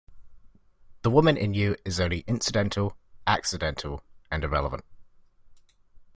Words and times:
The 1.03 1.11
woman 1.11 1.37
in 1.37 1.53
you 1.53 1.75
is 1.85 1.99
only 1.99 2.21
incidental, 2.21 2.97
accidental, 3.27 4.03
and 4.31 4.43
irrelevant. 4.43 4.83